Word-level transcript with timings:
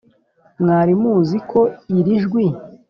mwari 0.61 0.93
muzi 1.01 1.37
ko 1.49 1.59
iri 1.97 2.15
jwi 2.23 2.45